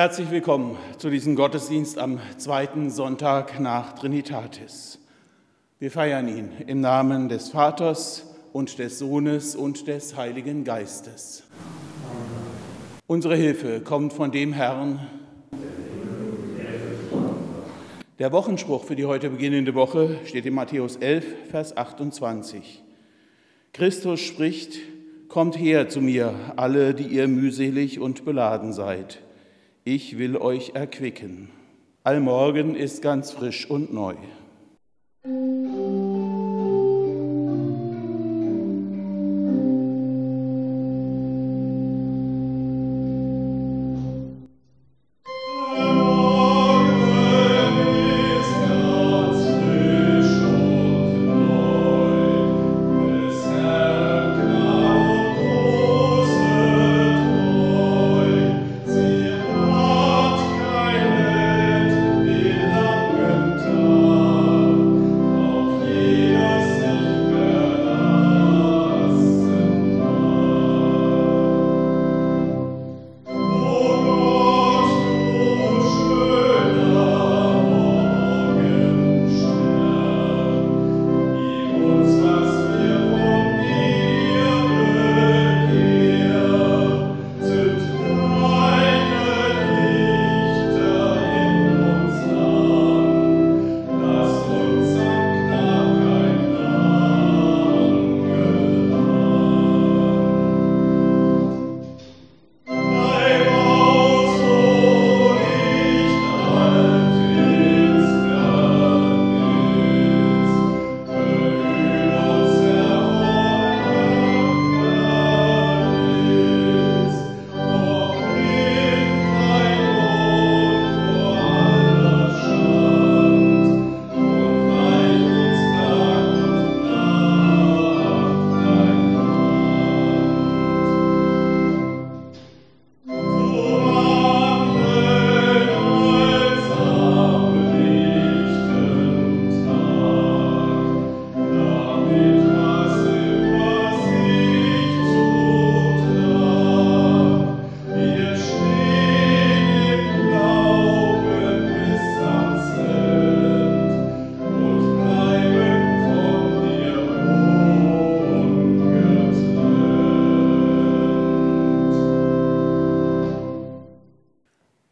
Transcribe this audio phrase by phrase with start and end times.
[0.00, 4.98] Herzlich willkommen zu diesem Gottesdienst am zweiten Sonntag nach Trinitatis.
[5.78, 11.42] Wir feiern ihn im Namen des Vaters und des Sohnes und des Heiligen Geistes.
[13.06, 15.06] Unsere Hilfe kommt von dem Herrn.
[18.18, 22.82] Der Wochenspruch für die heute beginnende Woche steht in Matthäus 11, Vers 28.
[23.74, 24.78] Christus spricht,
[25.28, 29.20] Kommt her zu mir, alle, die ihr mühselig und beladen seid
[29.84, 31.48] ich will euch erquicken.
[32.04, 34.14] Allmorgen ist ganz frisch und neu.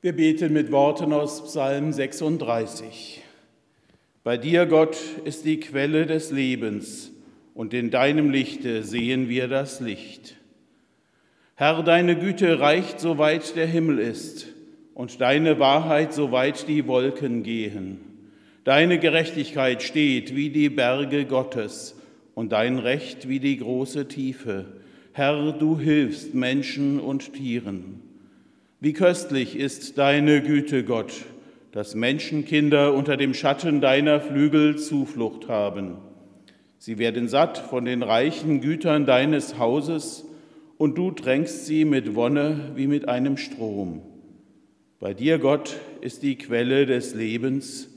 [0.01, 3.21] Wir beten mit Worten aus Psalm 36.
[4.23, 7.11] Bei dir, Gott, ist die Quelle des Lebens,
[7.53, 10.37] und in deinem Lichte sehen wir das Licht.
[11.57, 14.47] Herr, deine Güte reicht, soweit der Himmel ist,
[14.95, 17.99] und deine Wahrheit, soweit die Wolken gehen.
[18.63, 21.97] Deine Gerechtigkeit steht wie die Berge Gottes,
[22.37, 24.67] und dein Recht wie die große Tiefe.
[25.13, 28.08] Herr, du hilfst Menschen und Tieren.
[28.81, 31.13] Wie köstlich ist deine Güte, Gott,
[31.73, 35.97] dass Menschenkinder unter dem Schatten deiner Flügel Zuflucht haben.
[36.79, 40.25] Sie werden satt von den reichen Gütern deines Hauses,
[40.77, 44.03] und du tränkst sie mit Wonne wie mit einem Strom.
[45.01, 47.89] Bei dir, Gott, ist die Quelle des Lebens,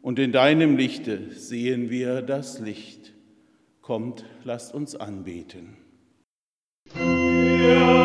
[0.00, 3.12] und in deinem Lichte sehen wir das Licht.
[3.82, 5.76] Kommt, lasst uns anbeten.
[6.94, 7.99] Ja,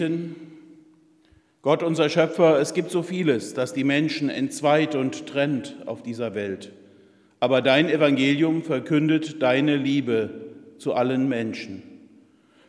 [0.00, 0.36] beten,
[1.62, 6.34] Gott unser Schöpfer, es gibt so vieles, das die Menschen entzweit und trennt auf dieser
[6.34, 6.72] Welt.
[7.38, 10.30] Aber dein Evangelium verkündet deine Liebe
[10.78, 11.82] zu allen Menschen.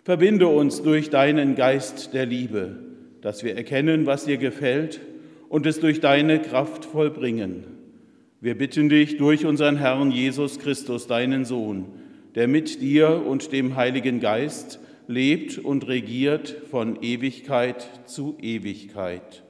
[0.04, 2.76] Verbinde uns durch deinen Geist der Liebe,
[3.22, 5.00] dass wir erkennen, was dir gefällt
[5.48, 7.64] und es durch deine Kraft vollbringen.
[8.42, 11.86] Wir bitten dich durch unseren Herrn Jesus Christus, deinen Sohn,
[12.36, 14.80] der mit dir und dem Heiligen Geist
[15.12, 19.44] lebt und regiert von Ewigkeit zu Ewigkeit.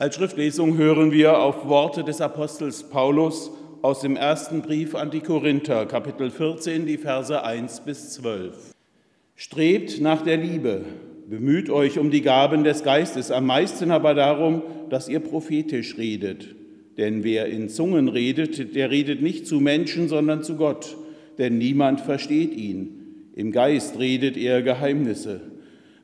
[0.00, 3.50] Als Schriftlesung hören wir auf Worte des Apostels Paulus
[3.82, 8.72] aus dem ersten Brief an die Korinther, Kapitel 14, die Verse 1 bis 12.
[9.34, 10.84] Strebt nach der Liebe
[11.28, 16.54] bemüht euch um die Gaben des Geistes, am meisten aber darum, dass ihr prophetisch redet.
[16.96, 20.96] Denn wer in Zungen redet, der redet nicht zu Menschen, sondern zu Gott,
[21.36, 23.30] denn niemand versteht ihn.
[23.36, 25.42] Im Geist redet er Geheimnisse.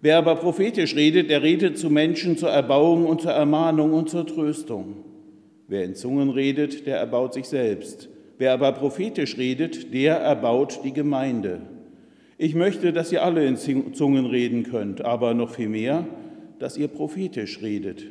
[0.03, 4.27] Wer aber prophetisch redet, der redet zu Menschen zur Erbauung und zur Ermahnung und zur
[4.27, 4.97] Tröstung.
[5.67, 8.11] Wer in Zungen redet, der erbaut sich selbst.
[8.37, 11.63] Wer aber prophetisch redet, der erbaut die Gemeinde.
[12.45, 16.07] Ich möchte, dass ihr alle in Zungen reden könnt, aber noch viel mehr,
[16.59, 18.05] dass ihr prophetisch redet.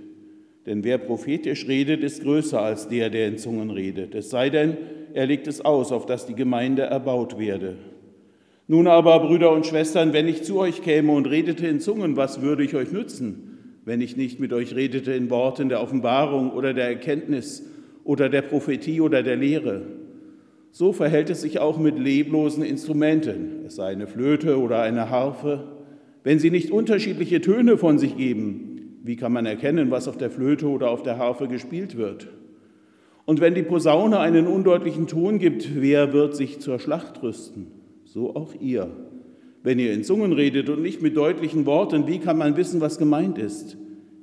[0.66, 4.16] Denn wer prophetisch redet, ist größer als der, der in Zungen redet.
[4.16, 4.76] Es sei denn,
[5.14, 7.76] er legt es aus, auf dass die Gemeinde erbaut werde.
[8.68, 12.42] Nun aber, Brüder und Schwestern, wenn ich zu euch käme und redete in Zungen, was
[12.42, 16.74] würde ich euch nützen, wenn ich nicht mit euch redete in Worten der Offenbarung oder
[16.74, 17.70] der Erkenntnis
[18.04, 19.84] oder der Prophetie oder der Lehre?
[20.74, 25.64] So verhält es sich auch mit leblosen Instrumenten, es sei eine Flöte oder eine Harfe.
[26.24, 30.30] Wenn sie nicht unterschiedliche Töne von sich geben, wie kann man erkennen, was auf der
[30.30, 32.28] Flöte oder auf der Harfe gespielt wird?
[33.24, 37.68] Und wenn die Posaune einen undeutlichen Ton gibt, wer wird sich zur Schlacht rüsten?
[38.14, 38.90] so auch ihr.
[39.64, 43.00] Wenn ihr in Zungen redet und nicht mit deutlichen Worten, wie kann man wissen, was
[43.00, 43.76] gemeint ist?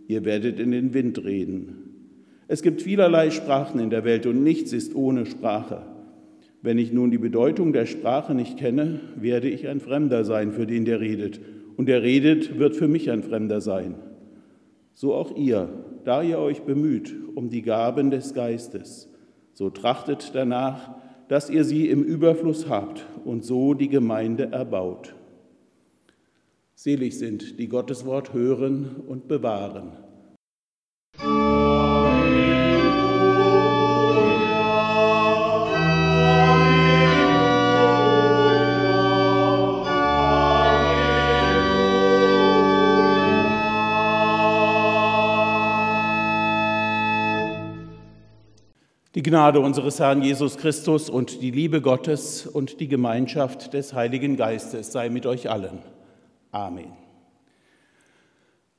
[0.06, 2.14] Ihr werdet in den Wind reden.
[2.46, 5.82] Es gibt vielerlei Sprachen in der Welt und nichts ist ohne Sprache.
[6.62, 10.66] Wenn ich nun die Bedeutung der Sprache nicht kenne, werde ich ein Fremder sein für
[10.66, 11.40] den, der redet.
[11.76, 13.94] Und der redet, wird für mich ein Fremder sein.
[14.92, 15.68] So auch ihr,
[16.04, 19.08] da ihr euch bemüht um die Gaben des Geistes,
[19.54, 20.94] so trachtet danach,
[21.28, 25.14] dass ihr sie im Überfluss habt und so die Gemeinde erbaut.
[26.74, 29.92] Selig sind, die Gottes Wort hören und bewahren.
[49.20, 54.38] Die Gnade unseres Herrn Jesus Christus und die Liebe Gottes und die Gemeinschaft des Heiligen
[54.38, 55.80] Geistes sei mit euch allen.
[56.52, 56.92] Amen.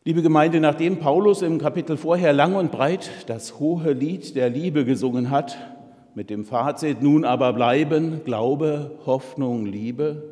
[0.03, 4.83] Liebe Gemeinde, nachdem Paulus im Kapitel vorher lang und breit das hohe Lied der Liebe
[4.83, 5.59] gesungen hat,
[6.15, 10.23] mit dem Fazit nun aber bleiben Glaube, Hoffnung, Liebe,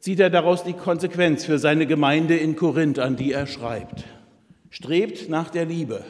[0.00, 4.04] zieht er daraus die Konsequenz für seine Gemeinde in Korinth, an die er schreibt.
[4.68, 6.04] Strebt nach der Liebe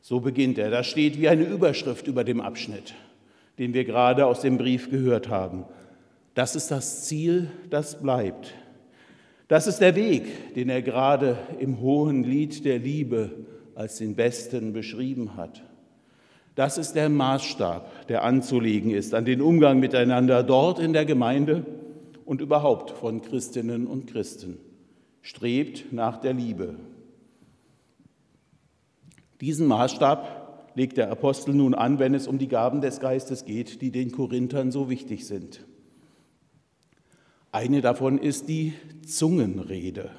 [0.00, 0.70] so beginnt er.
[0.70, 2.94] Das steht wie eine Überschrift über dem Abschnitt,
[3.58, 5.64] den wir gerade aus dem Brief gehört haben.
[6.34, 8.54] Das ist das Ziel, das bleibt.
[9.48, 13.30] Das ist der Weg, den er gerade im hohen Lied der Liebe
[13.74, 15.62] als den besten beschrieben hat.
[16.54, 21.64] Das ist der Maßstab, der anzulegen ist an den Umgang miteinander dort in der Gemeinde
[22.24, 24.58] und überhaupt von Christinnen und Christen.
[25.22, 26.76] Strebt nach der Liebe.
[29.40, 33.80] Diesen Maßstab legt der Apostel nun an, wenn es um die Gaben des Geistes geht,
[33.82, 35.64] die den Korinthern so wichtig sind.
[37.52, 38.74] Eine davon ist die
[39.06, 40.10] Zungenrede.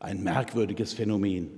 [0.00, 1.48] Ein merkwürdiges Phänomen,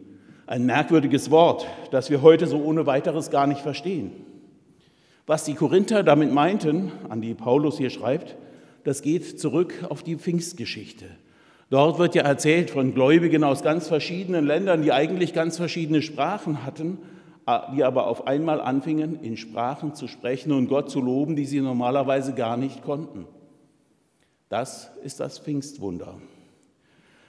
[0.46, 4.12] ein merkwürdiges Wort, das wir heute so ohne weiteres gar nicht verstehen.
[5.26, 8.36] Was die Korinther damit meinten, an die Paulus hier schreibt,
[8.84, 11.06] das geht zurück auf die Pfingstgeschichte.
[11.68, 16.64] Dort wird ja erzählt von Gläubigen aus ganz verschiedenen Ländern, die eigentlich ganz verschiedene Sprachen
[16.64, 16.98] hatten,
[17.74, 21.60] die aber auf einmal anfingen, in Sprachen zu sprechen und Gott zu loben, die sie
[21.60, 23.26] normalerweise gar nicht konnten.
[24.48, 26.14] Das ist das Pfingstwunder.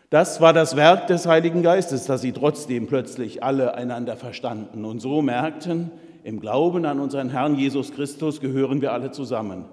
[0.10, 5.00] Das war das Werk des Heiligen Geistes, dass sie trotzdem plötzlich alle einander verstanden und
[5.00, 5.92] so merkten,
[6.24, 9.66] im Glauben an unseren Herrn Jesus Christus gehören wir alle zusammen.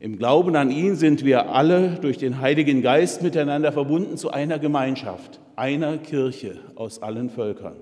[0.00, 4.60] Im Glauben an ihn sind wir alle durch den Heiligen Geist miteinander verbunden zu einer
[4.60, 7.74] Gemeinschaft, einer Kirche aus allen Völkern.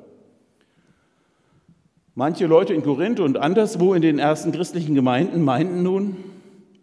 [2.15, 6.17] Manche Leute in Korinth und anderswo in den ersten christlichen Gemeinden meinten nun,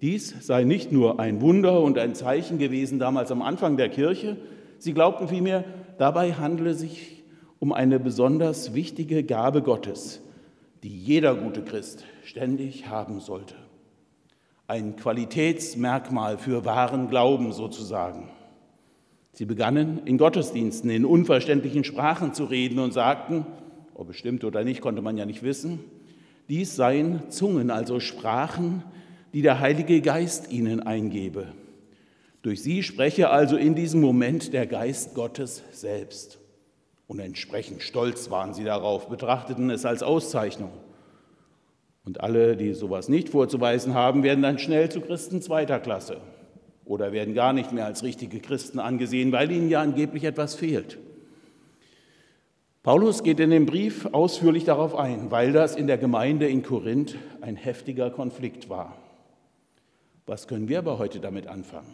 [0.01, 4.37] dies sei nicht nur ein Wunder und ein Zeichen gewesen damals am Anfang der Kirche,
[4.77, 5.63] sie glaubten vielmehr,
[5.97, 7.23] dabei handele es sich
[7.57, 10.21] um eine besonders wichtige Gabe Gottes,
[10.83, 13.55] die jeder gute Christ ständig haben sollte
[14.67, 18.29] ein Qualitätsmerkmal für wahren Glauben sozusagen.
[19.33, 23.45] Sie begannen in Gottesdiensten in unverständlichen Sprachen zu reden und sagten,
[23.95, 25.79] ob es stimmt oder nicht, konnte man ja nicht wissen,
[26.49, 28.83] dies seien Zungen, also Sprachen,
[29.33, 31.47] die der Heilige Geist ihnen eingebe.
[32.41, 36.39] Durch sie spreche also in diesem Moment der Geist Gottes selbst.
[37.07, 40.71] Und entsprechend stolz waren sie darauf, betrachteten es als Auszeichnung.
[42.05, 46.17] Und alle, die sowas nicht vorzuweisen haben, werden dann schnell zu Christen zweiter Klasse
[46.85, 50.97] oder werden gar nicht mehr als richtige Christen angesehen, weil ihnen ja angeblich etwas fehlt.
[52.83, 57.15] Paulus geht in dem Brief ausführlich darauf ein, weil das in der Gemeinde in Korinth
[57.39, 58.97] ein heftiger Konflikt war.
[60.25, 61.93] Was können wir aber heute damit anfangen?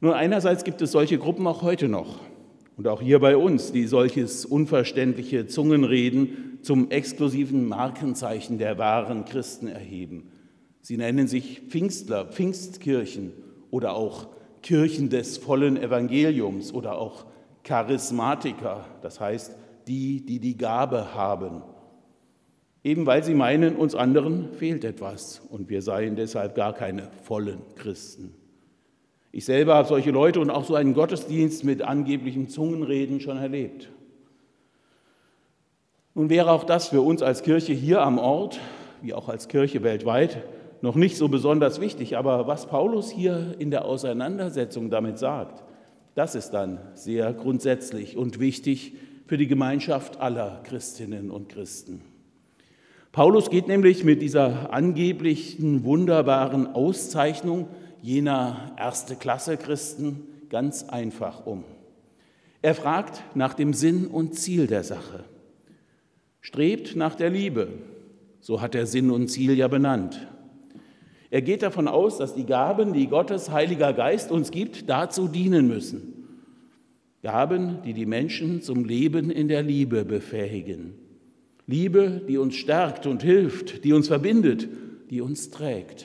[0.00, 2.20] Nun, einerseits gibt es solche Gruppen auch heute noch
[2.76, 9.68] und auch hier bei uns, die solches unverständliche Zungenreden zum exklusiven Markenzeichen der wahren Christen
[9.68, 10.30] erheben.
[10.80, 13.32] Sie nennen sich Pfingstler, Pfingstkirchen
[13.70, 14.28] oder auch
[14.62, 17.26] Kirchen des vollen Evangeliums oder auch
[17.62, 21.62] Charismatiker, das heißt die, die die Gabe haben.
[22.82, 27.60] Eben weil sie meinen, uns anderen fehlt etwas und wir seien deshalb gar keine vollen
[27.76, 28.34] Christen.
[29.36, 33.90] Ich selber habe solche Leute und auch so einen Gottesdienst mit angeblichem Zungenreden schon erlebt.
[36.14, 38.60] Nun wäre auch das für uns als Kirche hier am Ort,
[39.02, 40.44] wie auch als Kirche weltweit,
[40.82, 42.16] noch nicht so besonders wichtig.
[42.16, 45.64] Aber was Paulus hier in der Auseinandersetzung damit sagt,
[46.14, 48.92] das ist dann sehr grundsätzlich und wichtig
[49.26, 52.02] für die Gemeinschaft aller Christinnen und Christen.
[53.10, 57.66] Paulus geht nämlich mit dieser angeblichen wunderbaren Auszeichnung
[58.04, 61.64] jener erste Klasse Christen ganz einfach um.
[62.60, 65.24] Er fragt nach dem Sinn und Ziel der Sache,
[66.42, 67.68] strebt nach der Liebe,
[68.40, 70.28] so hat er Sinn und Ziel ja benannt.
[71.30, 75.66] Er geht davon aus, dass die Gaben, die Gottes Heiliger Geist uns gibt, dazu dienen
[75.66, 76.26] müssen.
[77.22, 80.92] Gaben, die die Menschen zum Leben in der Liebe befähigen.
[81.66, 84.68] Liebe, die uns stärkt und hilft, die uns verbindet,
[85.08, 86.04] die uns trägt.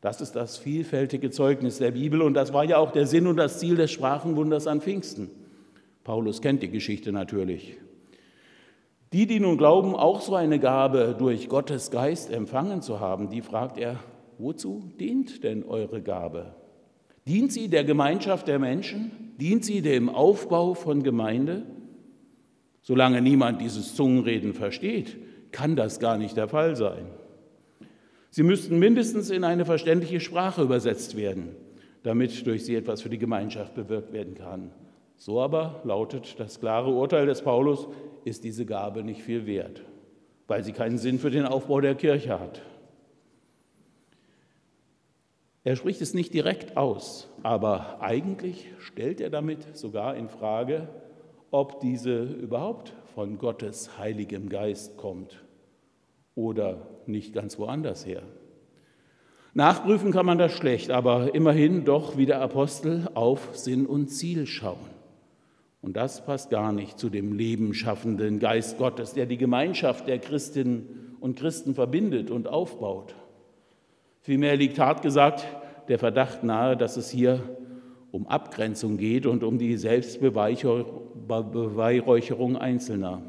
[0.00, 3.36] Das ist das vielfältige Zeugnis der Bibel und das war ja auch der Sinn und
[3.36, 5.30] das Ziel des Sprachenwunders an Pfingsten.
[6.04, 7.76] Paulus kennt die Geschichte natürlich.
[9.12, 13.42] Die, die nun glauben, auch so eine Gabe durch Gottes Geist empfangen zu haben, die
[13.42, 13.96] fragt er,
[14.38, 16.54] wozu dient denn eure Gabe?
[17.26, 19.34] Dient sie der Gemeinschaft der Menschen?
[19.38, 21.62] Dient sie dem Aufbau von Gemeinde?
[22.82, 25.18] Solange niemand dieses Zungenreden versteht,
[25.52, 27.06] kann das gar nicht der Fall sein.
[28.32, 31.56] Sie müssten mindestens in eine verständliche Sprache übersetzt werden,
[32.04, 34.70] damit durch sie etwas für die Gemeinschaft bewirkt werden kann.
[35.16, 37.88] So aber lautet das klare Urteil des Paulus,
[38.24, 39.82] ist diese Gabe nicht viel wert,
[40.46, 42.62] weil sie keinen Sinn für den Aufbau der Kirche hat.
[45.64, 50.88] Er spricht es nicht direkt aus, aber eigentlich stellt er damit sogar in Frage,
[51.50, 55.42] ob diese überhaupt von Gottes heiligem Geist kommt
[56.34, 58.22] oder nicht ganz woanders her.
[59.52, 64.46] Nachprüfen kann man das schlecht, aber immerhin doch wie der Apostel auf Sinn und Ziel
[64.46, 64.90] schauen.
[65.82, 71.16] Und das passt gar nicht zu dem lebenschaffenden Geist Gottes, der die Gemeinschaft der Christinnen
[71.20, 73.14] und Christen verbindet und aufbaut.
[74.20, 75.46] Vielmehr liegt hart gesagt
[75.88, 77.42] der Verdacht nahe, dass es hier
[78.12, 83.22] um Abgrenzung geht und um die Selbstbeweihräucherung Einzelner.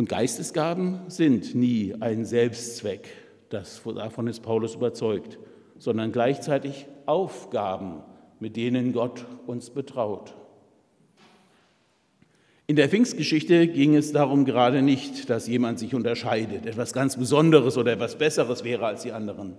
[0.00, 3.06] Und Geistesgaben sind nie ein Selbstzweck,
[3.50, 5.38] das, davon ist Paulus überzeugt,
[5.76, 8.02] sondern gleichzeitig Aufgaben,
[8.38, 10.34] mit denen Gott uns betraut.
[12.66, 17.76] In der Pfingstgeschichte ging es darum gerade nicht, dass jemand sich unterscheidet, etwas ganz Besonderes
[17.76, 19.52] oder etwas Besseres wäre als die anderen.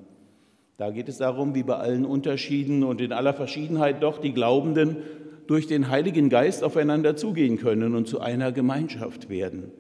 [0.77, 4.98] Da geht es darum, wie bei allen Unterschieden und in aller Verschiedenheit doch die Glaubenden
[5.45, 9.71] durch den Heiligen Geist aufeinander zugehen können und zu einer Gemeinschaft werden.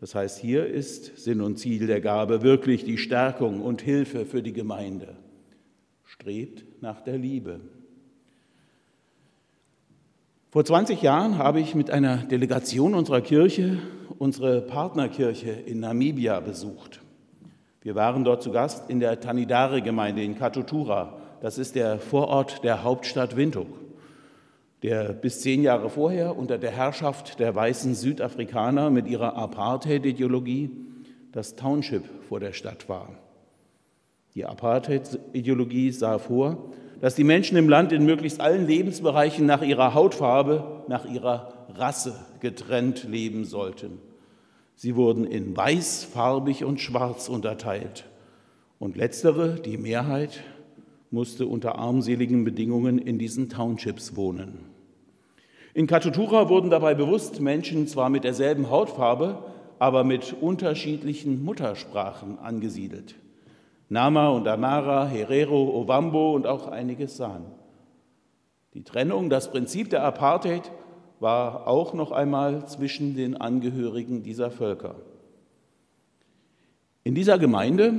[0.00, 4.42] Das heißt, hier ist Sinn und Ziel der Gabe wirklich die Stärkung und Hilfe für
[4.42, 5.16] die Gemeinde.
[6.04, 7.60] Strebt nach der Liebe.
[10.50, 13.78] Vor 20 Jahren habe ich mit einer Delegation unserer Kirche
[14.18, 17.00] unsere Partnerkirche in Namibia besucht.
[17.82, 21.18] Wir waren dort zu Gast in der Tanidare-Gemeinde in Katutura.
[21.40, 23.68] Das ist der Vorort der Hauptstadt Windhoek,
[24.82, 30.70] der bis zehn Jahre vorher unter der Herrschaft der weißen Südafrikaner mit ihrer Apartheid-Ideologie
[31.32, 33.10] das Township vor der Stadt war.
[34.34, 39.94] Die Apartheid-Ideologie sah vor, dass die Menschen im Land in möglichst allen Lebensbereichen nach ihrer
[39.94, 43.98] Hautfarbe, nach ihrer Rasse getrennt leben sollten.
[44.76, 48.06] Sie wurden in weiß, farbig und schwarz unterteilt.
[48.78, 50.42] Und letztere, die Mehrheit,
[51.10, 54.69] musste unter armseligen Bedingungen in diesen Townships wohnen.
[55.72, 59.38] In Katutura wurden dabei bewusst Menschen zwar mit derselben Hautfarbe,
[59.78, 63.14] aber mit unterschiedlichen Muttersprachen angesiedelt.
[63.88, 67.44] Nama und Amara, Herero, Ovambo und auch einige San.
[68.74, 70.70] Die Trennung, das Prinzip der Apartheid
[71.18, 74.96] war auch noch einmal zwischen den Angehörigen dieser Völker.
[77.02, 77.94] In dieser Gemeinde,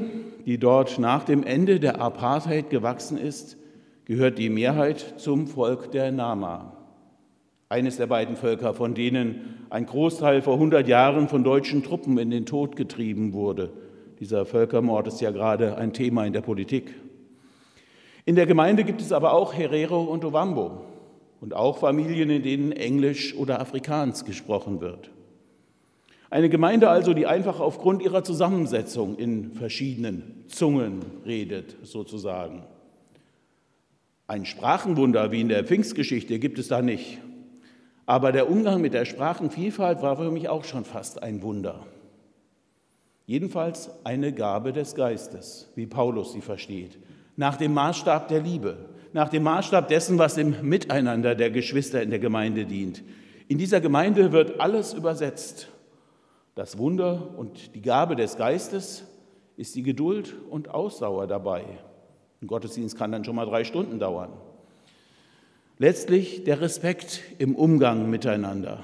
[0.45, 3.57] die dort nach dem Ende der Apartheid gewachsen ist,
[4.05, 6.80] gehört die Mehrheit zum Volk der Nama.
[7.71, 12.29] Eines der beiden Völker, von denen ein Großteil vor 100 Jahren von deutschen Truppen in
[12.29, 13.71] den Tod getrieben wurde.
[14.19, 16.93] Dieser Völkermord ist ja gerade ein Thema in der Politik.
[18.25, 20.81] In der Gemeinde gibt es aber auch Herero und Ovambo
[21.39, 25.09] und auch Familien, in denen Englisch oder Afrikaans gesprochen wird.
[26.29, 32.63] Eine Gemeinde also, die einfach aufgrund ihrer Zusammensetzung in verschiedenen Zungen redet, sozusagen.
[34.27, 37.19] Ein Sprachenwunder wie in der Pfingstgeschichte gibt es da nicht.
[38.11, 41.85] Aber der Umgang mit der Sprachenvielfalt war für mich auch schon fast ein Wunder.
[43.25, 46.99] Jedenfalls eine Gabe des Geistes, wie Paulus sie versteht,
[47.37, 48.75] nach dem Maßstab der Liebe,
[49.13, 53.01] nach dem Maßstab dessen, was im Miteinander der Geschwister in der Gemeinde dient.
[53.47, 55.69] In dieser Gemeinde wird alles übersetzt.
[56.53, 59.05] Das Wunder und die Gabe des Geistes
[59.55, 61.63] ist die Geduld und Ausdauer dabei.
[62.41, 64.33] Ein Gottesdienst kann dann schon mal drei Stunden dauern.
[65.81, 68.83] Letztlich der Respekt im Umgang miteinander,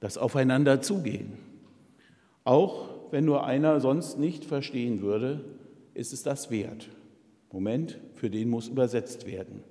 [0.00, 1.34] das Aufeinander zugehen.
[2.42, 5.44] Auch wenn nur einer sonst nicht verstehen würde,
[5.94, 6.88] ist es das wert.
[7.52, 9.62] Moment, für den muss übersetzt werden.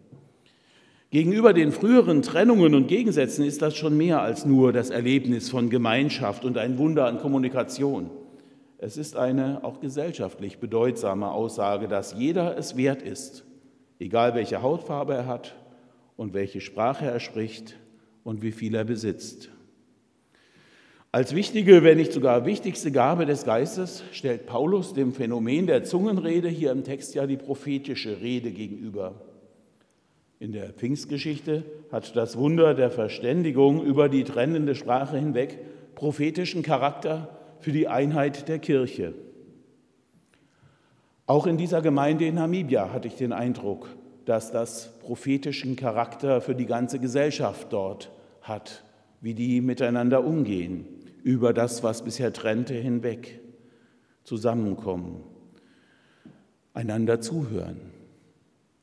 [1.09, 5.69] Gegenüber den früheren Trennungen und Gegensätzen ist das schon mehr als nur das Erlebnis von
[5.69, 8.09] Gemeinschaft und ein Wunder an Kommunikation.
[8.77, 13.43] Es ist eine auch gesellschaftlich bedeutsame Aussage, dass jeder es wert ist,
[13.99, 15.53] egal welche Hautfarbe er hat
[16.17, 17.77] und welche Sprache er spricht
[18.23, 19.49] und wie viel er besitzt.
[21.13, 26.49] Als wichtige, wenn nicht sogar wichtigste Gabe des Geistes stellt Paulus dem Phänomen der Zungenrede
[26.49, 29.21] hier im Text ja die prophetische Rede gegenüber.
[30.39, 35.57] In der Pfingstgeschichte hat das Wunder der Verständigung über die trennende Sprache hinweg
[35.95, 39.15] prophetischen Charakter für die Einheit der Kirche.
[41.25, 43.89] Auch in dieser Gemeinde in Namibia hatte ich den Eindruck,
[44.27, 48.11] dass das prophetischen Charakter für die ganze Gesellschaft dort
[48.41, 48.83] hat,
[49.21, 50.85] wie die miteinander umgehen
[51.23, 53.39] über das, was bisher trennte, hinweg
[54.25, 55.23] zusammenkommen,
[56.73, 57.79] einander zuhören,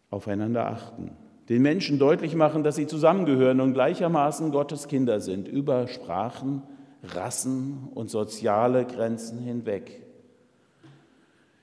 [0.09, 1.11] aufeinander achten,
[1.51, 6.63] den Menschen deutlich machen, dass sie zusammengehören und gleichermaßen Gottes Kinder sind, über Sprachen,
[7.03, 10.01] Rassen und soziale Grenzen hinweg.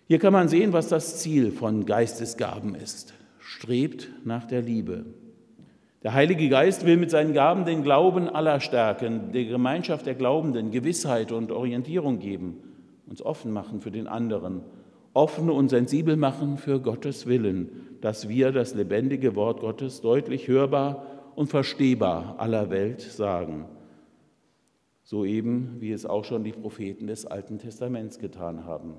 [0.08, 3.16] Hier kann man sehen, was das Ziel von Geistesgaben ist.
[3.54, 5.04] Strebt nach der Liebe.
[6.04, 10.72] Der Heilige Geist will mit seinen Gaben den Glauben aller stärken, der Gemeinschaft der Glaubenden
[10.72, 12.64] Gewissheit und Orientierung geben,
[13.08, 14.62] uns offen machen für den anderen,
[15.12, 21.06] offen und sensibel machen für Gottes Willen, dass wir das lebendige Wort Gottes deutlich hörbar
[21.36, 23.66] und verstehbar aller Welt sagen.
[25.04, 28.94] So eben, wie es auch schon die Propheten des Alten Testaments getan haben.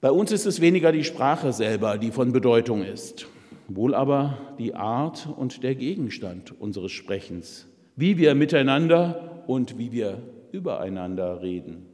[0.00, 3.26] Bei uns ist es weniger die Sprache selber, die von Bedeutung ist
[3.70, 10.22] wohl aber die Art und der Gegenstand unseres Sprechens, wie wir miteinander und wie wir
[10.50, 11.86] übereinander reden,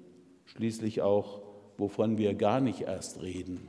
[0.47, 1.43] schließlich auch,
[1.77, 3.69] wovon wir gar nicht erst reden,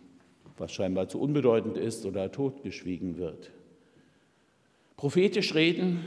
[0.57, 3.51] was scheinbar zu unbedeutend ist oder totgeschwiegen wird.
[4.95, 5.99] Prophetisch reden,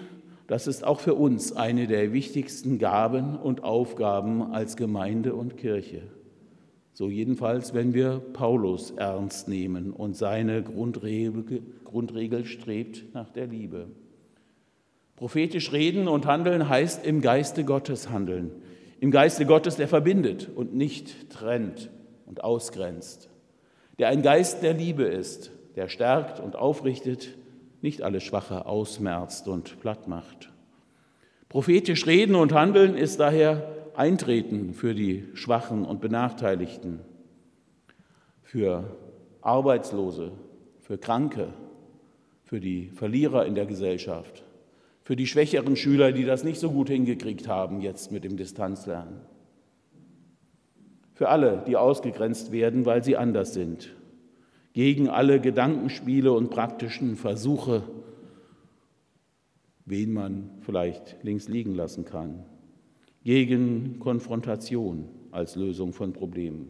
[0.47, 6.03] das ist auch für uns eine der wichtigsten Gaben und Aufgaben als Gemeinde und Kirche.
[7.01, 13.87] So jedenfalls, wenn wir Paulus ernst nehmen und seine Grundregel, Grundregel strebt nach der Liebe.
[15.17, 18.51] Prophetisch reden und handeln heißt im Geiste Gottes handeln.
[19.01, 21.89] Im Geiste Gottes, der verbindet und nicht trennt
[22.27, 23.31] und ausgrenzt.
[23.99, 27.39] Der ein Geist der Liebe ist, der stärkt und aufrichtet,
[27.81, 30.53] nicht alle Schwache ausmerzt und platt macht.
[31.49, 37.00] Prophetisch reden und handeln ist daher eintreten für die Schwachen und Benachteiligten,
[38.42, 38.96] für
[39.40, 40.33] Arbeitslose,
[40.81, 41.53] für Kranke,
[42.42, 44.44] für die Verlierer in der Gesellschaft,
[45.03, 49.20] für die schwächeren Schüler, die das nicht so gut hingekriegt haben jetzt mit dem Distanzlernen,
[51.14, 53.94] für alle, die ausgegrenzt werden, weil sie anders sind,
[54.72, 57.83] gegen alle Gedankenspiele und praktischen Versuche,
[59.85, 62.44] wen man vielleicht links liegen lassen kann
[63.31, 66.66] gegen Konfrontation als Lösung von Problemen.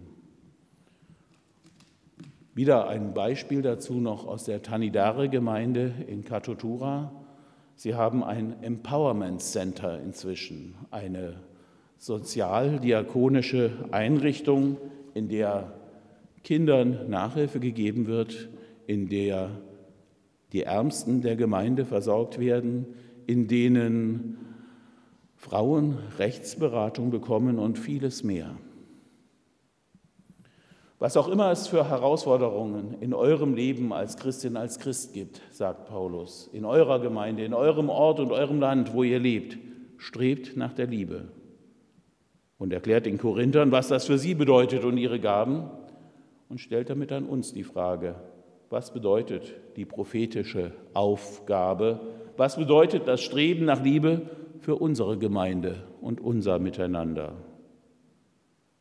[2.55, 7.12] Wieder ein Beispiel dazu noch aus der Tanidare-Gemeinde in Katotura.
[7.77, 11.37] Sie haben ein Empowerment Center inzwischen, eine
[11.96, 14.77] sozialdiakonische Einrichtung,
[15.14, 15.73] in der
[16.44, 18.51] Kindern Nachhilfe gegeben wird,
[18.87, 19.62] in der
[20.53, 22.85] die Ärmsten der Gemeinde versorgt werden,
[23.27, 24.50] in denen
[25.40, 28.57] Frauen Rechtsberatung bekommen und vieles mehr.
[30.98, 35.87] Was auch immer es für Herausforderungen in eurem Leben als Christin, als Christ gibt, sagt
[35.87, 39.57] Paulus, in eurer Gemeinde, in eurem Ort und eurem Land, wo ihr lebt,
[39.96, 41.29] strebt nach der Liebe.
[42.59, 45.70] Und erklärt den Korinthern, was das für sie bedeutet und ihre Gaben
[46.50, 48.14] und stellt damit an uns die Frage,
[48.68, 51.98] was bedeutet die prophetische Aufgabe?
[52.37, 54.29] Was bedeutet das Streben nach Liebe
[54.61, 57.37] für unsere Gemeinde und unser Miteinander?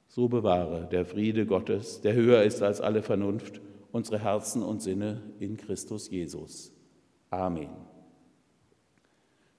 [0.07, 3.61] So bewahre der Friede Gottes, der höher ist als alle Vernunft,
[3.91, 6.73] unsere Herzen und Sinne in Christus Jesus.
[7.29, 7.69] Amen.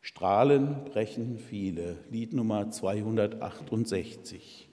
[0.01, 1.99] Strahlen brechen viele.
[2.11, 4.70] Lied Nummer 268.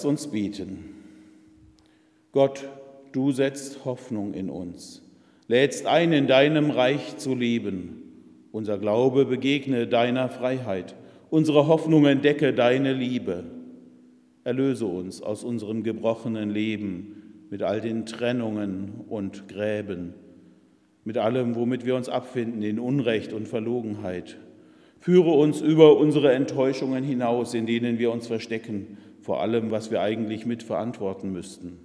[0.00, 0.78] Lasst uns beten.
[2.32, 2.66] Gott,
[3.12, 5.02] du setzt Hoffnung in uns,
[5.46, 8.00] lädst ein, in deinem Reich zu leben.
[8.50, 10.94] Unser Glaube begegne deiner Freiheit,
[11.28, 13.44] unsere Hoffnung entdecke deine Liebe.
[14.42, 20.14] Erlöse uns aus unserem gebrochenen Leben mit all den Trennungen und Gräben,
[21.04, 24.38] mit allem, womit wir uns abfinden in Unrecht und Verlogenheit.
[24.98, 28.96] Führe uns über unsere Enttäuschungen hinaus, in denen wir uns verstecken
[29.30, 31.78] vor allem, was wir eigentlich mitverantworten müssten.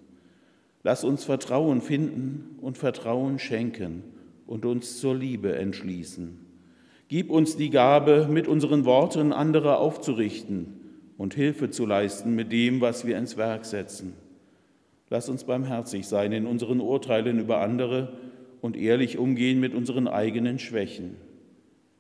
[0.82, 4.02] Lass uns Vertrauen finden und Vertrauen schenken
[4.48, 6.40] und uns zur Liebe entschließen.
[7.08, 10.74] Gib uns die Gabe, mit unseren Worten andere aufzurichten
[11.20, 14.14] und Hilfe zu leisten mit dem, was wir ins Werk setzen.
[15.12, 18.14] Lass uns barmherzig sein in unseren Urteilen über andere
[18.60, 21.16] und ehrlich umgehen mit unseren eigenen Schwächen.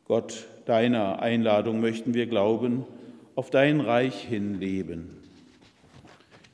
[0.05, 2.83] Gott, deiner Einladung möchten wir glauben,
[3.35, 5.24] auf dein Reich hin leben.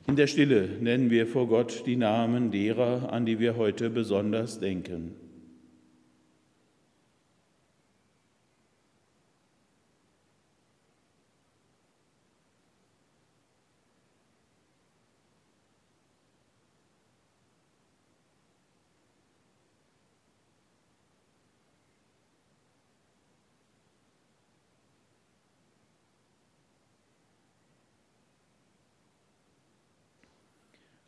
[0.06, 4.58] In der Stille nennen wir vor Gott die Namen derer, an die wir heute besonders
[4.58, 5.21] denken.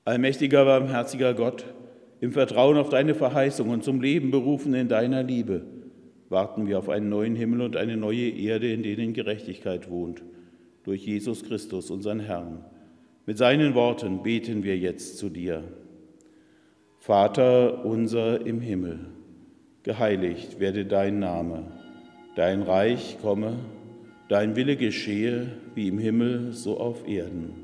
[0.06, 1.64] Allmächtiger, barmherziger Gott,
[2.20, 5.62] im Vertrauen auf deine Verheißung und zum Leben berufen in deiner Liebe,
[6.28, 10.22] warten wir auf einen neuen Himmel und eine neue Erde, in denen Gerechtigkeit wohnt,
[10.82, 12.64] durch Jesus Christus, unseren Herrn.
[13.24, 15.64] Mit seinen Worten beten wir jetzt zu dir.
[16.98, 19.06] Vater unser im Himmel,
[19.84, 21.72] geheiligt werde dein Name,
[22.36, 23.56] dein Reich komme,
[24.28, 27.63] dein Wille geschehe, wie im Himmel so auf Erden.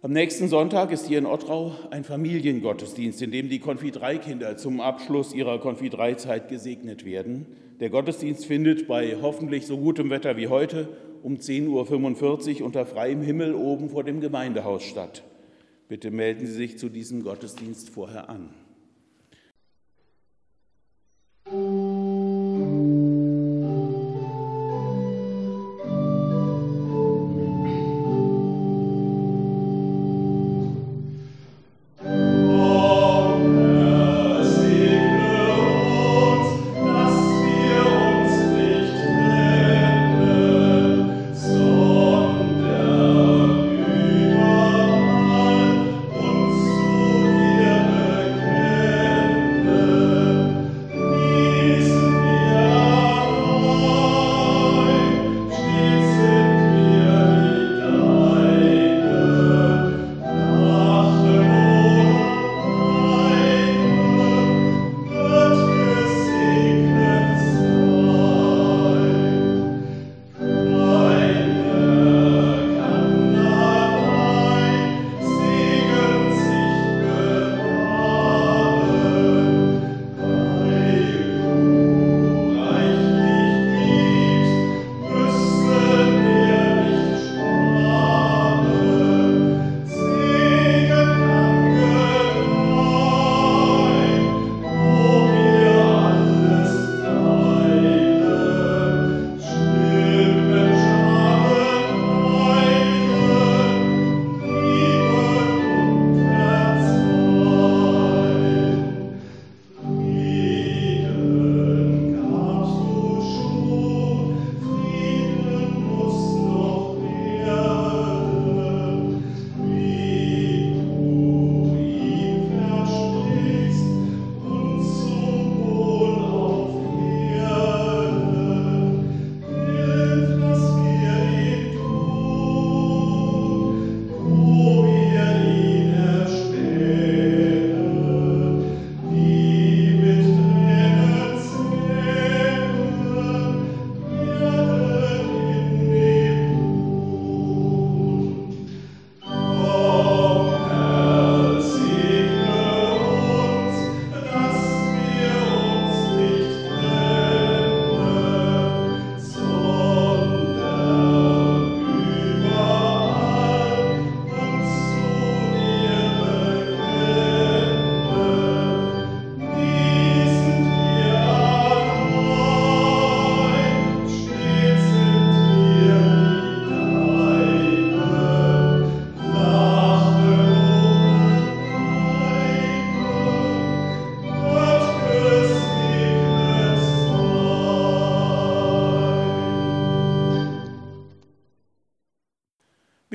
[0.00, 5.34] Am nächsten Sonntag ist hier in Ottrau ein Familiengottesdienst, in dem die Konfitreikinder zum Abschluss
[5.34, 7.46] ihrer Konfitreizeit gesegnet werden.
[7.80, 10.88] Der Gottesdienst findet bei hoffentlich so gutem Wetter wie heute
[11.24, 15.24] um 10.45 Uhr unter freiem Himmel oben vor dem Gemeindehaus statt.
[15.88, 18.50] Bitte melden Sie sich zu diesem Gottesdienst vorher an.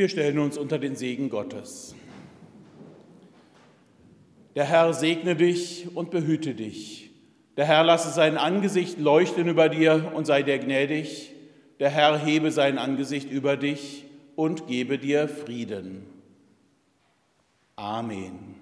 [0.04, 1.96] Wir stellen uns unter den Segen Gottes.
[4.54, 7.12] Der Herr segne dich und behüte dich.
[7.56, 11.32] Der Herr lasse sein Angesicht leuchten über dir und sei dir gnädig.
[11.80, 14.04] Der Herr hebe sein Angesicht über dich
[14.36, 16.06] und gebe dir Frieden.
[17.78, 18.56] Amen.